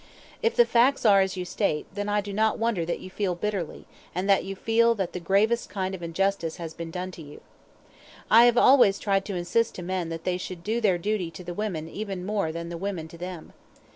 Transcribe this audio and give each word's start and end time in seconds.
If 0.41 0.55
the 0.55 0.65
facts 0.65 1.05
are 1.05 1.21
as 1.21 1.37
you 1.37 1.45
state, 1.45 1.85
then 1.93 2.09
I 2.09 2.21
do 2.21 2.33
not 2.33 2.57
wonder 2.57 2.85
that 2.85 3.01
you 3.01 3.11
feel 3.11 3.35
bitterly 3.35 3.85
and 4.15 4.27
that 4.27 4.43
you 4.43 4.55
feel 4.55 4.95
that 4.95 5.13
the 5.13 5.19
gravest 5.19 5.69
kind 5.69 5.93
of 5.93 6.01
injustice 6.01 6.55
has 6.55 6.73
been 6.73 6.89
done 6.89 7.13
you. 7.17 7.39
I 8.27 8.45
have 8.45 8.57
always 8.57 8.97
tried 8.97 9.25
to 9.25 9.35
insist 9.35 9.75
to 9.75 9.83
men 9.83 10.09
that 10.09 10.23
they 10.23 10.39
should 10.39 10.63
do 10.63 10.81
their 10.81 10.97
duty 10.97 11.29
to 11.29 11.43
the 11.43 11.53
women 11.53 11.87
even 11.87 12.25
more 12.25 12.51
than 12.51 12.69
the 12.69 12.79
women 12.81 13.07
to 13.09 13.17
them. 13.19 13.53